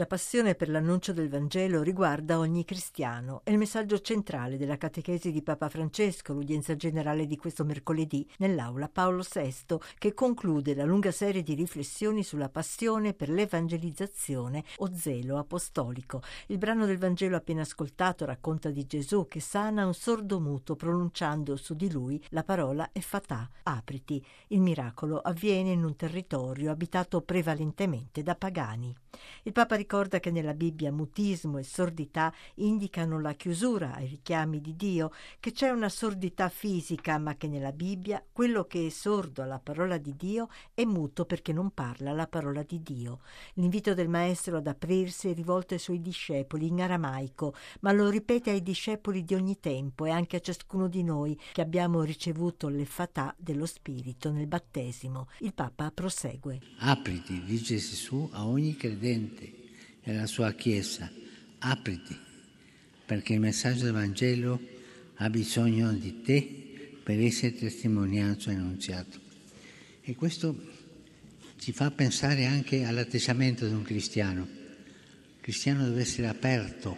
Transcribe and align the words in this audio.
La 0.00 0.06
passione 0.06 0.54
per 0.54 0.70
l'annuncio 0.70 1.12
del 1.12 1.28
Vangelo 1.28 1.82
riguarda 1.82 2.38
ogni 2.38 2.64
cristiano. 2.64 3.42
È 3.44 3.50
il 3.50 3.58
messaggio 3.58 4.00
centrale 4.00 4.56
della 4.56 4.78
catechesi 4.78 5.30
di 5.30 5.42
Papa 5.42 5.68
Francesco, 5.68 6.32
l'udienza 6.32 6.74
generale 6.74 7.26
di 7.26 7.36
questo 7.36 7.66
mercoledì, 7.66 8.26
nell'aula 8.38 8.88
Paolo 8.88 9.22
VI, 9.30 9.76
che 9.98 10.14
conclude 10.14 10.74
la 10.74 10.84
lunga 10.84 11.10
serie 11.10 11.42
di 11.42 11.52
riflessioni 11.52 12.22
sulla 12.22 12.48
passione 12.48 13.12
per 13.12 13.28
l'evangelizzazione 13.28 14.64
o 14.78 14.90
zelo 14.94 15.36
apostolico. 15.36 16.22
Il 16.46 16.56
brano 16.56 16.86
del 16.86 16.96
Vangelo 16.96 17.36
appena 17.36 17.60
ascoltato 17.60 18.24
racconta 18.24 18.70
di 18.70 18.86
Gesù 18.86 19.26
che 19.28 19.40
sana 19.40 19.84
un 19.84 19.92
sordo 19.92 20.40
muto 20.40 20.76
pronunciando 20.76 21.56
su 21.56 21.74
di 21.74 21.92
lui 21.92 22.24
la 22.30 22.42
parola 22.42 22.88
Efatà, 22.94 23.50
apriti. 23.64 24.24
Il 24.46 24.62
miracolo 24.62 25.18
avviene 25.18 25.72
in 25.72 25.84
un 25.84 25.94
territorio 25.94 26.70
abitato 26.70 27.20
prevalentemente 27.20 28.22
da 28.22 28.34
pagani. 28.34 28.96
Il 29.42 29.52
Papa 29.52 29.76
ricorda 29.90 30.20
che 30.20 30.30
nella 30.30 30.54
Bibbia 30.54 30.92
mutismo 30.92 31.58
e 31.58 31.64
sordità 31.64 32.32
indicano 32.56 33.20
la 33.20 33.32
chiusura 33.32 33.92
ai 33.92 34.06
richiami 34.06 34.60
di 34.60 34.76
Dio, 34.76 35.10
che 35.40 35.50
c'è 35.50 35.70
una 35.70 35.88
sordità 35.88 36.48
fisica, 36.48 37.18
ma 37.18 37.34
che 37.34 37.48
nella 37.48 37.72
Bibbia 37.72 38.24
quello 38.30 38.66
che 38.66 38.86
è 38.86 38.90
sordo 38.90 39.42
alla 39.42 39.58
parola 39.58 39.98
di 39.98 40.14
Dio 40.14 40.48
è 40.74 40.84
muto 40.84 41.24
perché 41.24 41.52
non 41.52 41.72
parla 41.72 42.12
la 42.12 42.28
parola 42.28 42.62
di 42.62 42.80
Dio. 42.84 43.18
L'invito 43.54 43.92
del 43.92 44.08
Maestro 44.08 44.58
ad 44.58 44.68
aprirsi 44.68 45.30
è 45.30 45.34
rivolto 45.34 45.74
ai 45.74 45.80
suoi 45.80 46.00
discepoli 46.00 46.68
in 46.68 46.80
aramaico, 46.80 47.52
ma 47.80 47.90
lo 47.90 48.10
ripete 48.10 48.50
ai 48.50 48.62
discepoli 48.62 49.24
di 49.24 49.34
ogni 49.34 49.58
tempo 49.58 50.04
e 50.04 50.10
anche 50.10 50.36
a 50.36 50.40
ciascuno 50.40 50.86
di 50.86 51.02
noi 51.02 51.36
che 51.50 51.62
abbiamo 51.62 52.02
ricevuto 52.02 52.68
l'effatà 52.68 53.34
dello 53.36 53.66
Spirito 53.66 54.30
nel 54.30 54.46
battesimo. 54.46 55.26
Il 55.40 55.52
Papa 55.52 55.90
prosegue. 55.90 56.60
Apriti, 56.78 57.42
dice 57.42 57.74
Gesù, 57.74 58.28
a 58.30 58.46
ogni 58.46 58.76
credente 58.76 59.58
e 60.02 60.10
alla 60.10 60.26
sua 60.26 60.52
Chiesa, 60.52 61.10
apriti, 61.58 62.16
perché 63.04 63.34
il 63.34 63.40
messaggio 63.40 63.84
del 63.84 63.92
Vangelo 63.92 64.60
ha 65.16 65.28
bisogno 65.30 65.92
di 65.92 66.22
te 66.22 66.98
per 67.02 67.20
essere 67.20 67.54
testimoniato 67.54 68.50
e 68.50 68.54
annunziato. 68.54 69.18
E 70.02 70.14
questo 70.14 70.68
ci 71.58 71.72
fa 71.72 71.90
pensare 71.90 72.46
anche 72.46 72.84
all'atteggiamento 72.84 73.66
di 73.66 73.74
un 73.74 73.82
cristiano. 73.82 74.42
Il 74.42 75.40
cristiano 75.40 75.84
deve 75.84 76.00
essere 76.00 76.28
aperto 76.28 76.96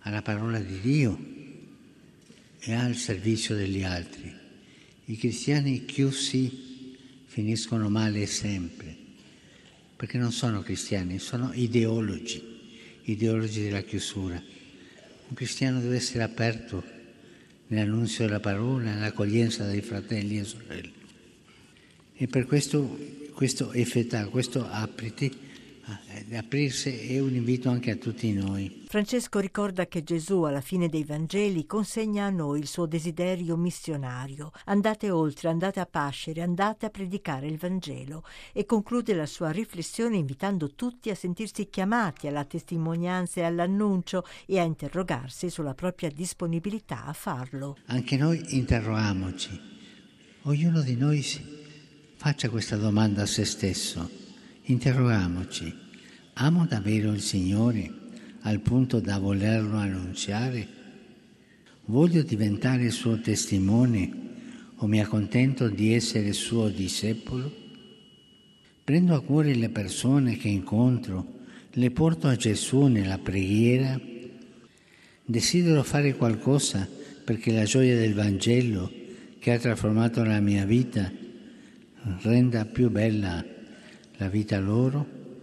alla 0.00 0.22
parola 0.22 0.58
di 0.58 0.80
Dio 0.80 1.34
e 2.58 2.72
al 2.72 2.96
servizio 2.96 3.54
degli 3.54 3.82
altri. 3.82 4.34
I 5.04 5.16
cristiani 5.16 5.84
chiusi 5.84 6.94
finiscono 7.26 7.88
male 7.88 8.26
sempre 8.26 8.95
perché 9.96 10.18
non 10.18 10.30
sono 10.30 10.62
cristiani, 10.62 11.18
sono 11.18 11.50
ideologi, 11.54 12.42
ideologi 13.04 13.62
della 13.62 13.80
chiusura. 13.80 14.34
Un 15.28 15.34
cristiano 15.34 15.80
deve 15.80 15.96
essere 15.96 16.22
aperto 16.22 16.84
nell'annunzio 17.68 18.26
della 18.26 18.40
parola, 18.40 18.92
nell'accoglienza 18.92 19.66
dei 19.66 19.80
fratelli 19.80 20.38
e 20.38 20.44
sorelle. 20.44 20.92
E 22.14 22.26
per 22.28 22.46
questo, 22.46 22.98
questo 23.32 23.72
effetà, 23.72 24.26
questo 24.28 24.66
apriti, 24.68 25.44
aprirsi 26.34 27.14
è 27.14 27.20
un 27.20 27.34
invito 27.34 27.68
anche 27.68 27.92
a 27.92 27.96
tutti 27.96 28.32
noi. 28.32 28.84
Francesco 28.88 29.38
ricorda 29.38 29.86
che 29.86 30.02
Gesù 30.02 30.42
alla 30.42 30.60
fine 30.60 30.88
dei 30.88 31.04
Vangeli 31.04 31.66
consegna 31.66 32.24
a 32.24 32.30
noi 32.30 32.58
il 32.58 32.66
suo 32.66 32.86
desiderio 32.86 33.56
missionario. 33.56 34.50
Andate 34.64 35.10
oltre, 35.10 35.48
andate 35.48 35.78
a 35.78 35.86
pascere, 35.86 36.42
andate 36.42 36.86
a 36.86 36.90
predicare 36.90 37.46
il 37.46 37.58
Vangelo 37.58 38.24
e 38.52 38.64
conclude 38.64 39.14
la 39.14 39.26
sua 39.26 39.50
riflessione 39.50 40.16
invitando 40.16 40.74
tutti 40.74 41.10
a 41.10 41.14
sentirsi 41.14 41.68
chiamati 41.68 42.26
alla 42.26 42.44
testimonianza 42.44 43.40
e 43.40 43.44
all'annuncio 43.44 44.24
e 44.46 44.58
a 44.58 44.64
interrogarsi 44.64 45.48
sulla 45.48 45.74
propria 45.74 46.10
disponibilità 46.10 47.04
a 47.04 47.12
farlo. 47.12 47.76
Anche 47.86 48.16
noi 48.16 48.42
interroghiamoci. 48.56 49.74
Ognuno 50.42 50.80
di 50.80 50.96
noi 50.96 51.24
faccia 52.16 52.48
questa 52.48 52.76
domanda 52.76 53.22
a 53.22 53.26
se 53.26 53.44
stesso 53.44 54.24
Interrogiamoci, 54.68 55.72
amo 56.38 56.66
davvero 56.66 57.12
il 57.12 57.22
Signore 57.22 57.90
al 58.40 58.60
punto 58.60 59.00
da 59.00 59.18
volerlo 59.18 59.76
annunziare? 59.76 60.68
Voglio 61.86 62.22
diventare 62.22 62.90
suo 62.90 63.18
testimone 63.20 64.24
o 64.76 64.86
mi 64.86 65.00
accontento 65.00 65.68
di 65.68 65.94
essere 65.94 66.32
suo 66.32 66.68
discepolo? 66.68 67.50
Prendo 68.84 69.14
a 69.14 69.22
cuore 69.22 69.54
le 69.54 69.70
persone 69.70 70.36
che 70.36 70.48
incontro, 70.48 71.34
le 71.70 71.90
porto 71.90 72.28
a 72.28 72.36
Gesù 72.36 72.82
nella 72.86 73.18
preghiera? 73.18 73.98
Desidero 75.24 75.82
fare 75.82 76.16
qualcosa 76.16 76.86
perché 77.24 77.52
la 77.52 77.64
gioia 77.64 77.96
del 77.96 78.12
Vangelo 78.12 78.92
che 79.38 79.52
ha 79.52 79.58
trasformato 79.58 80.22
la 80.22 80.40
mia 80.40 80.66
vita 80.66 81.10
renda 82.20 82.66
più 82.66 82.90
bella 82.90 83.44
la 84.18 84.28
vita 84.28 84.58
loro 84.60 85.15